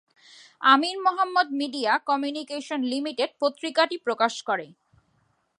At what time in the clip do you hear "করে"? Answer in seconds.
4.47-4.67